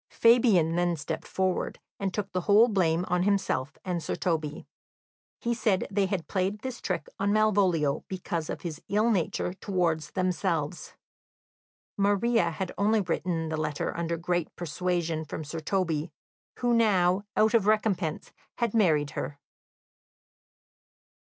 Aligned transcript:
Fabian 0.09 0.75
then 0.77 0.95
stepped 0.95 1.27
forward 1.27 1.79
and 1.99 2.11
took 2.11 2.31
the 2.31 2.41
whole 2.41 2.67
blame 2.69 3.05
on 3.07 3.21
himself 3.21 3.77
and 3.85 4.01
Sir 4.01 4.15
Toby. 4.15 4.65
He 5.39 5.53
said 5.53 5.85
they 5.91 6.07
had 6.07 6.27
played 6.27 6.61
this 6.61 6.81
trick 6.81 7.07
on 7.19 7.31
Malvolio 7.31 8.03
because 8.07 8.49
of 8.49 8.61
his 8.61 8.81
ill 8.89 9.11
nature 9.11 9.53
towards 9.53 10.09
themselves. 10.09 10.95
Maria 11.97 12.49
had 12.49 12.71
only 12.79 13.01
written 13.01 13.49
the 13.49 13.57
letter 13.57 13.95
under 13.95 14.17
great 14.17 14.49
persuasion 14.55 15.23
from 15.23 15.43
Sir 15.43 15.59
Toby, 15.59 16.11
who 16.57 16.73
now, 16.73 17.21
out 17.37 17.53
of 17.53 17.67
recompense, 17.67 18.33
had 18.57 18.73
married 18.73 19.11
her. 19.11 19.37